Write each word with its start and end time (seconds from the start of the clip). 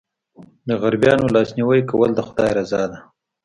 د 0.67 0.69
غریبانو 0.81 1.33
لاسنیوی 1.35 1.81
کول 1.89 2.09
د 2.15 2.19
خدای 2.27 2.51
رضا 2.59 2.83
ده. 2.91 2.99